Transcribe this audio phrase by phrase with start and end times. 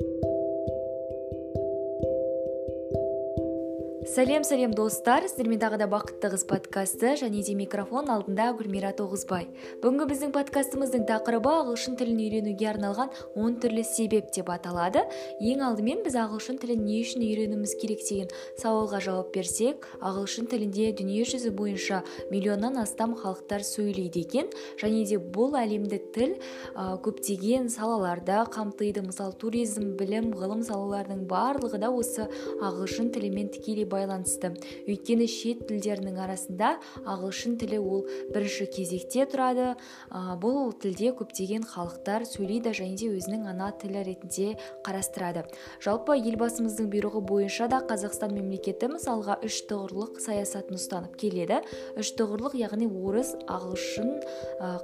[0.00, 0.33] Thank you.
[4.04, 5.24] Сәлем сәлем достар.
[5.24, 9.46] Сіздермен тағы да бақытты қыз подкасты және де микрофон алдында гүлмира тоғызбай
[9.80, 15.06] бүгінгі біздің подкастымыздың тақырыбы ағылшын тілін үйренуге арналған 10 түрлі себеп деп аталады.
[15.40, 18.28] Ең алдымен біз ағылшын тілін не үшін үйренуіміз керек деген
[18.60, 24.52] сауалға жауап берсек ағылшын тілінде дүние жүзі бойынша миллионнан астам халықтар сөйлейді екен.
[24.82, 26.36] Және де бұл әлемдік тіл
[26.76, 29.06] ә, көптеген салаларда қамтиды.
[29.08, 32.28] Мысалы туризм білім ғылым салаларының барлығы да осы
[32.60, 34.52] ағылшын тілімен тікелей байланысты.
[34.90, 36.74] Өйткені шет тілдерінің арасында
[37.06, 38.04] ағылшын тілі ол
[38.34, 39.74] бірінші кезекте тұрады.
[40.10, 45.46] Ә, бұл тілде көптеген халықтар сөйлейді және де өзінің ана тілі ретінде қарастырады.
[45.84, 51.60] Жалпы елбасымыздың бұйрығы бойынша да қазақстан мемлекеті мысалға үш тұғырлық саясатын ұстанып келеді.
[52.00, 54.12] Үш тұғырлық яғни орыс ағылшын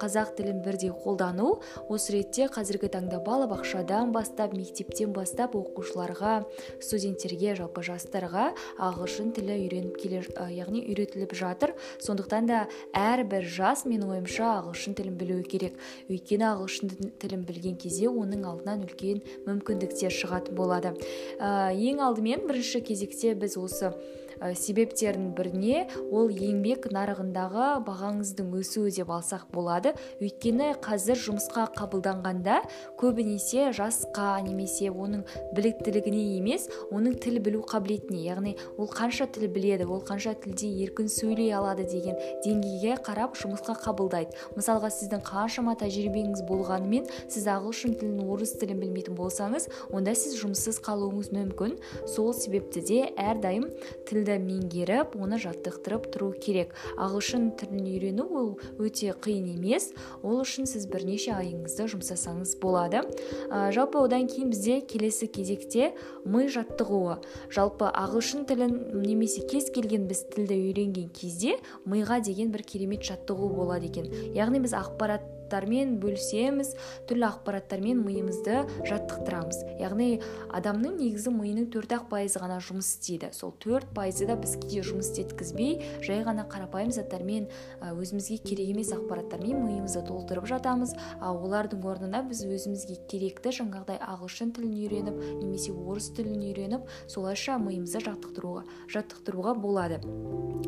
[0.00, 1.58] қазақ тілін бірдей қолдану.
[1.92, 6.42] Осы ретте қазіргі таңда балабақшадан бастап мектептен бастап оқушыларға
[6.80, 8.50] студенттерге жалпы жастарға
[8.96, 10.22] ағылшын тілі үйреніп келе
[10.56, 11.74] яғни үйретіліп жатыр.
[12.00, 12.62] Сондықтан да
[12.96, 15.76] әрбір жас менің ойымша ағылшын тілін білуі керек.
[16.08, 20.94] Өйткені ағылшын тілін білген кезде оның алдынан үлкен мүмкіндіктер шығатын болады.
[21.36, 23.92] Ә, ең алдымен бірінші кезекте біз осы
[24.40, 29.94] ә, себептердің біріне ол еңбек нарығындағы бағаңыздың өсуі деп алсақ болады.
[30.20, 32.62] Өйткені қазір жұмысқа қабылданғанда
[33.00, 35.24] көбінесе жасқа немесе оның
[35.56, 38.56] біліктілігіне емес оның тіл білу қабілетіне яғни
[38.90, 44.34] қанша тіл біледі ол қанша тілде еркін сөйлей алады деген деңгейге қарап жұмысқа қабылдайды.
[44.58, 50.82] Мысалға сіздің қаншама тәжірибеңіз болғанымен сіз ағылшын тілін орыс тілін білмейтін болсаңыз онда сіз жұмыссыз
[50.84, 51.78] қалуыңыз мүмкін.
[52.10, 53.70] Сол себепті де әрдайым
[54.06, 56.72] тіл тілді меңгеріп оны жаттықтырып тұру керек.
[56.96, 58.48] Ағылшын тілін үйрену ол
[58.80, 59.90] өте қиын емес.
[60.22, 63.04] Ол үшін сіз бірнеше айыңызды жұмсасаңыз болады.
[63.50, 65.92] Ә, жалпы одан кейін бізде келесі кезекте
[66.24, 67.18] ми жаттығуы.
[67.52, 71.56] Жалпы ағылшын тілін немесе кез келген біз тілді үйренген кезде
[71.88, 74.10] миға деген бір керемет жаттығу болады екен.
[74.36, 76.72] Яғни біз ақпарат ақпараттармен бөлісеміз
[77.06, 79.60] түрлі ақпараттармен миымызды жаттықтырамыз.
[79.78, 80.18] Яғни
[80.50, 83.30] адамның негізі миының төрт ақ пайызы ғана жұмыс істейді.
[83.32, 87.46] Сол төрт пайызы да біз кейде жұмыс істеткізбей жай ғана қарапайым заттармен
[87.80, 90.96] өзімізге керек емес ақпараттармен миымызды толтырып жатамыз.
[91.20, 97.60] Ал олардың орнына біз өзімізге керекті жаңағыдай ағылшын тілін үйреніп немесе орыс тілін үйреніп солайша
[97.62, 100.02] миымызды жаттықтыруға жаттықтыруға болады.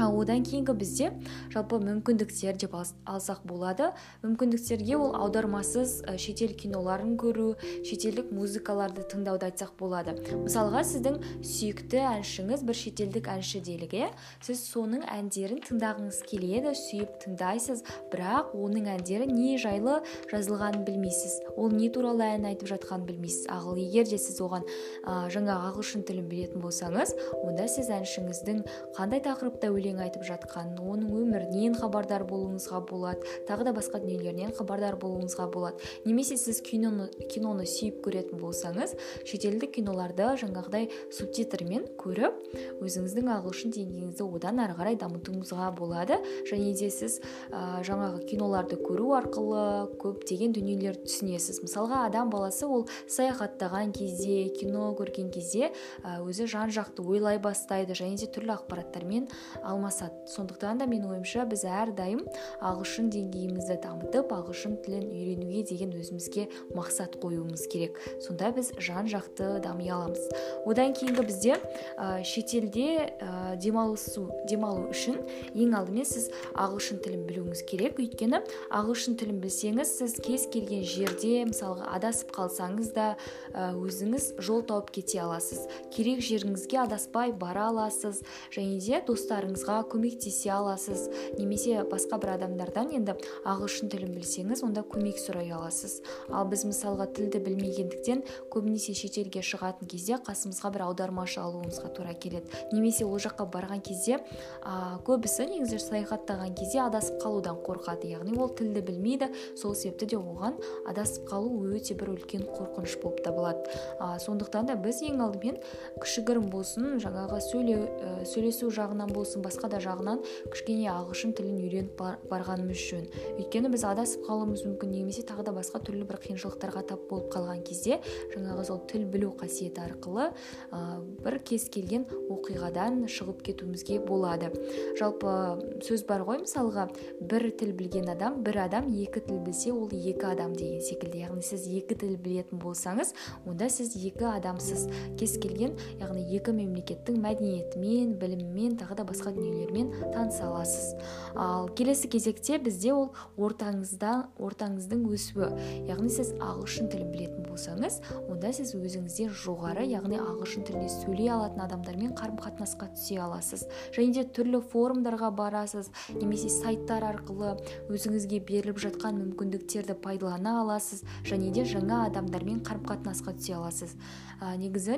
[0.00, 1.12] Ал одан кейінгі бізде
[1.54, 3.92] жалпы мүмкіндіктер деп алсақ болады.
[4.24, 7.52] Мүмкіндік студенттерге ол аудармасыз шетел киноларын көру
[7.84, 10.14] шетелдік музыкаларды тыңдауды айтсақ болады.
[10.40, 14.08] Мысалға сіздің сүйікті әншіңіз бір шетелдік әнші делік иә
[14.44, 19.98] сіз соның әндерін тыңдағыңыз келеді сүйіп тыңдайсыз бірақ оның әндері не жайлы
[20.32, 23.50] жазылғанын білмейсіз ол не туралы ән айтып жатқанын білмейсіз.
[23.52, 24.64] Ал егер де сіз оған
[25.04, 28.64] ә, жаңа ағылшын тілін білетін болсаңыз онда сіз әншіңіздің
[28.96, 34.96] қандай тақырыпта өлең айтып жатқанын оның өмірінен хабардар болуыңызға болады тағы да басқа дүниелерінен хабардар
[35.00, 35.82] болуыңызға болады.
[36.04, 38.94] Немесе сіз киноны, киноны сүйіп көретін болсаңыз
[39.28, 46.20] шетелдік киноларды жаңағыдай субтитрмен көріп өзіңіздің ағылшын деңгейіңізді одан ары қарай дамытуыңызға болады.
[46.48, 47.20] Және де сіз
[47.50, 49.64] ә, жаңағы киноларды көру арқылы
[50.02, 51.62] көптеген дүниелерді түсінесіз.
[51.64, 55.72] Мысалға адам баласы ол саяхаттаған кезде кино көрген кезде
[56.04, 59.28] өзі жан жақты ойлай бастайды және де түрлі ақпараттармен
[59.62, 60.24] алмасады.
[60.30, 62.24] Сондықтан да менің ойымша біз әрдайым
[62.60, 67.96] ағылшын деңгейімізді дамытып ағылшын тілін үйренуге деген өзімізге мақсат қоюымыз керек.
[68.20, 70.20] Сонда біз жан жақты дами аламыз.
[70.68, 71.56] Одан кейінгі бізде
[71.96, 75.16] ә, шетелде ә, демалысу демалу үшін
[75.54, 77.96] ең алдымен сіз ағылшын тілін білуіңіз керек.
[78.02, 83.08] Өйткені ағылшын тілін білсеңіз сіз кез келген жерде мысалға адасып қалсаңыз да
[83.54, 85.64] өзіңіз жол тауып кете аласыз.
[85.94, 88.20] Керек жеріңізге адаспай бара аласыз
[88.52, 91.08] және де достарыңызға көмектесе аласыз.
[91.38, 93.16] Немесе басқа бір адамдардан енді
[93.46, 96.00] ағылшын тілін білсеңіз білсеңіз онда көмек сұрай аласыз.
[96.32, 102.50] Ал біз мысалға тілді білмегендіктен көбінесе шетелге шығатын кезде қасымызға бір аудармашы алуымызға тура келеді.
[102.72, 108.10] Немесе ол жаққа барған кезде ә, көбісі негізі саяхаттаған кезде адасып қалудан қорқады.
[108.10, 110.58] Яғни ол тілді білмейді сол себепті де оған
[110.90, 113.70] адасып қалу өте бір үлкен қорқыныш болып табылады.
[114.00, 115.60] Ә, сондықтан да біз ең алдымен
[116.02, 121.96] кішігірім болсын жаңағы сөйлеу ә, сөйлесу жағынан болсын басқа да жағынан кішкене ағылшын тілін үйреніп
[121.98, 126.82] бар, барғанымыз жөн өйткені біз адасып қалуымыз мүмкін немесе тағы да басқа түрлі бір қиыншылықтарға
[126.90, 128.00] тап болып қалған кезде
[128.34, 130.30] жаңағы сол тіл білу қасиеті арқылы
[130.72, 130.80] ә,
[131.24, 134.50] бір кез келген оқиғадан шығып кетуімізге болады.
[134.98, 136.88] Жалпы сөз бар ғой мысалға
[137.20, 141.24] бір тіл білген адам бір адам екі тіл білсе ол екі адам деген секілді.
[141.26, 143.14] Яғни сіз екі тіл білетін болсаңыз
[143.46, 144.86] онда сіз екі адамсыз.
[145.20, 150.94] Кез келген яғни екі мемлекеттің мәдениетімен білімімен тағы да басқа дүниелермен таныса аласыз.
[151.34, 155.48] Ал келесі кезекте бізде ол ортаңызда ортаңыздың өсуі.
[155.88, 158.00] Яғни сіз ағылшын тілін білетін болсаңыз
[158.30, 163.66] онда сіз өзіңізден жоғары яғни ағылшын тілінде сөйлей алатын адамдармен қарым қатынасқа түсе аласыз.
[163.96, 167.54] Және де түрлі форумдарға барасыз немесе сайттар арқылы
[167.92, 173.96] өзіңізге беріліп жатқан мүмкіндіктерді пайдалана аласыз және де жаңа адамдармен қарым қатынасқа түсе аласыз.
[174.40, 174.94] Ә, негізі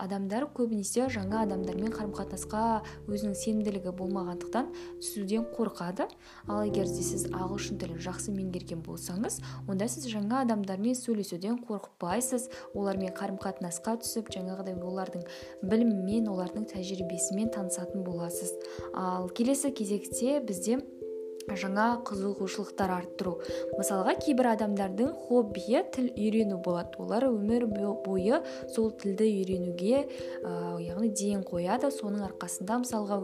[0.00, 4.70] адамдар көбінесе жаңа адамдармен қарым қатынасқа өзінің сенімділігі болмағандықтан
[5.00, 6.06] түсуден қорқады.
[6.48, 12.48] Ал егер де сіз ағылшын тілін жақсы меңгерген болсаңыз онда сіз жаңа адамдармен сөйлесуден қорықпайсыз.
[12.74, 15.26] Олармен қарым қатынасқа түсіп жаңағыдай олардың
[15.62, 18.54] білімімен олардың тәжірибесімен танысатын боласыз.
[18.94, 20.80] Ал келесі кезекте бізде
[21.48, 23.36] жаңа қызығушылықтар арттыру.
[23.78, 27.00] Мысалға кейбір адамдардың хоббиі тіл үйрену болады.
[27.00, 27.66] Олар өмір
[28.04, 28.40] бойы
[28.70, 30.04] сол тілді үйренуге
[30.44, 31.90] ә, яғни ден қояды.
[31.90, 33.18] Соның арқасында мысалға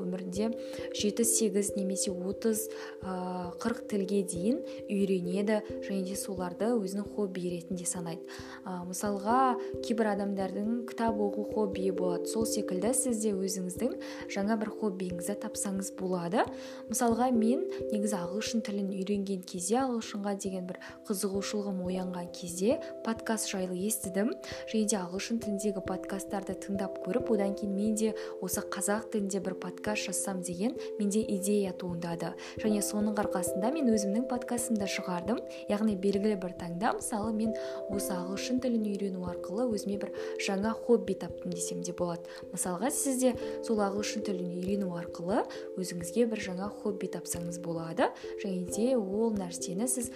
[0.97, 2.67] жеті сегіз немесе отыз
[3.03, 8.25] қырық тілге дейін үйренеді және де соларды өзінің хобби ретінде санайды.
[8.65, 12.27] Ә, мысалға кейбір адамдардың кітап оқу хоббиі болады.
[12.27, 13.97] Сол секілді сіз де өзіңіздің
[14.33, 16.47] жаңа бір хоббиіңізді тапсаңыз болады.
[16.91, 20.79] Мысалға мен негізі ағылшын тілін үйренген кезде ағылшынға деген бір
[21.09, 24.33] қызығушылығым оянған кезде подкаст жайлы естідім.
[24.73, 29.57] Және де ағылшын тіліндегі подкасттарды тыңдап көріп одан кейін мен де осы қазақ тілінде бір
[29.63, 32.33] подкаст жазсам деген менде идея туындады.
[32.63, 35.41] Және соның арқасында мен өзімнің подкастымды шығардым.
[35.71, 37.55] Яғни белгілі бір таңда мысалы мен
[37.91, 40.13] осы ағылшын тілін үйрену арқылы өзіме бір
[40.43, 42.27] жаңа хобби таптым десем де болады.
[42.53, 43.35] Мысалға сіз де
[43.65, 45.45] сол ағылшын тілін үйрену арқылы
[45.81, 47.96] өзіңізге бір жаңа хобби тапсаңыз болады.
[48.43, 50.11] Және де ол нәрсені сіз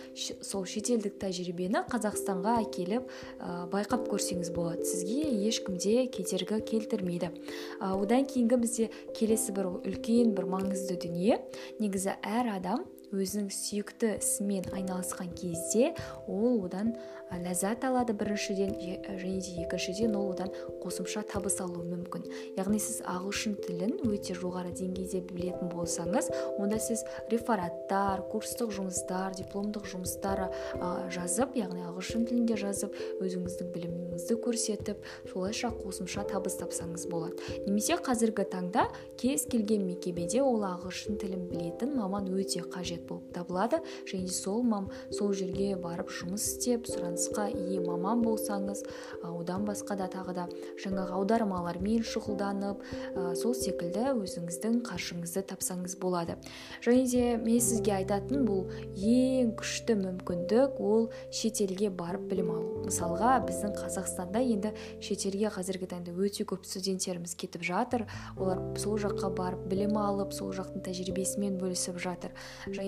[0.44, 3.08] сол шетелдік тәжірибені қазақстанға әкеліп
[3.40, 4.84] ә, байқап көрсеңіз болады.
[4.84, 7.32] Сізге ешкім де кедергі келтірмейді.
[7.80, 11.40] Ә, одан кейінгі бізде келесі бір үлкен бір маңызды дүние.
[11.80, 15.94] Негізі әр адам өзінің сүйікті ісімен айналысқан кезде
[16.28, 16.94] ол одан
[17.30, 18.72] ләззат алады біріншіден
[19.20, 20.50] және де екіншіден ол одан
[20.82, 22.24] қосымша табыс алуы мүмкін.
[22.58, 29.86] Яғни сіз ағылшын тілін өте жоғары деңгейде білетін болсаңыз онда сіз рефераттар курстық жұмыстар дипломдық
[29.92, 30.48] жұмыстар
[31.14, 37.38] жазып яғни ағылшын тілінде жазып өзіңіздің біліміңізді көрсетіп солайша қосымша табыс тапсаңыз болады.
[37.66, 38.88] Немесе қазіргі таңда
[39.22, 42.99] кез келген мекемеде ол ағылшын тілін білетін маман өте қажет.
[43.08, 43.82] Болып табылады.
[44.10, 48.82] Және сол мам сол жерге барып жұмыс істеп сұраныс сұранысқа ие маман болсаңыз
[49.22, 50.46] одан басқа да тағы да
[50.80, 52.82] жаңағы аудармалармен шұғылданып
[53.36, 56.36] сол секілді өзіңіздің қаржыңызды тапсаңыз болады.
[56.84, 62.84] Және де мен сізге айтатын бұл ең күшті мүмкіндік ол шетелге барып білім алу.
[62.86, 68.06] Мысалға біздің қазақстанда енді шетелге қазіргі таңда өте көп студенттеріміз кетіп жатыр.
[68.38, 72.34] Олар сол жаққа барып білім алып сол жақтың тәжірибесімен бөлісіп жатыр.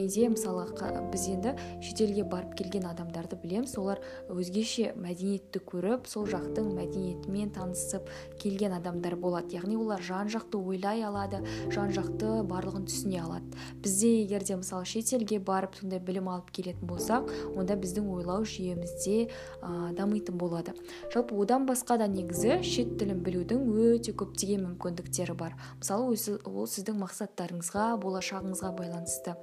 [0.09, 0.67] Де мысалы
[1.13, 3.77] біз енді шетелге барып келген адамдарды білеміз.
[3.79, 4.01] Олар
[4.31, 8.09] өзгеше мәдениетті көріп сол жақтың мәдениетімен танысып
[8.41, 9.55] келген адамдар болады.
[9.57, 13.53] Яғни олар жан жақты ойлай алады жан жақты барлығын түсіне алады.
[13.83, 19.29] Бізде егер де мысалы шетелге барып сондай білім алып келетін болсақ онда біздің ойлау жүйемізде
[19.61, 20.75] ә, дамитын болады.
[21.13, 25.57] Жалпы одан басқа да негізі шет тілін білудің өте көптеген мүмкіндіктері бар.
[25.81, 29.37] Мысалы ол сіздің мақсаттарыңызға болашағыңызға байланысты.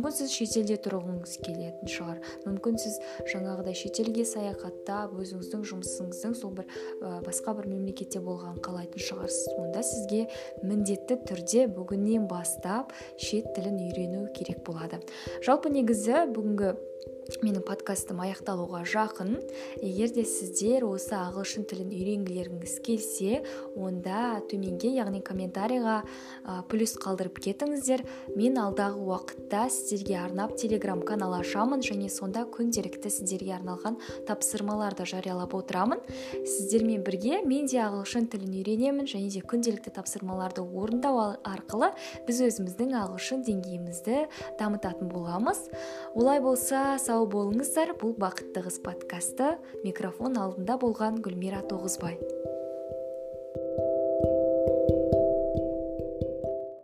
[0.00, 2.20] Мүмкін сіз шетелде тұрғыңыз келетін шығар.
[2.46, 2.94] Мүмкін сіз
[3.28, 6.70] жаңағыдай шетелге саяхаттап өзіңіздің жұмысыңыздың сол бір
[7.04, 9.52] ә, басқа бір мемлекетте болғанын қалайтын шығарсыз.
[9.60, 10.22] Онда сізге
[10.64, 15.02] міндетті түрде бүгіннен бастап шет тілін үйрену керек болады.
[15.44, 16.72] Жалпы негізі бүгінгі
[17.38, 19.36] менің подкастым аяқталуға жақын.
[19.78, 23.42] Егер де сіздер осы ағылшын тілін үйренгілеріңіз келсе
[23.78, 28.02] онда төменге яғни комментарийға ә, плюс қалдырып кетіңіздер.
[28.34, 35.54] Мен алдағы уақытта сіздерге арнап телеграм канал ашамын және сонда күнделікті сіздерге арналған тапсырмаларды жариялап
[35.54, 36.02] отырамын.
[36.42, 41.92] Сіздермен бірге мен де ағылшын тілін үйренемін және де күнделікті тапсырмаларды орындау арқылы
[42.26, 44.24] біз өзіміздің ағылшын деңгейімізді
[44.58, 45.66] дамытатын боламыз.
[46.14, 47.92] Олай болса сау сау болыңыздар.
[48.00, 49.52] Бұл бақытты қыз подкасты.
[49.84, 52.16] Микрофон алдында болған гүлмира тоғызбай.